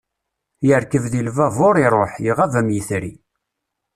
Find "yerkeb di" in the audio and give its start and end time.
0.67-1.21